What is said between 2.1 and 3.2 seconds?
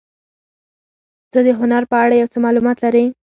یو څه معلومات لرې؟